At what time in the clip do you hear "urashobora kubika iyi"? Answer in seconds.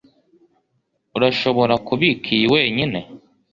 1.17-2.47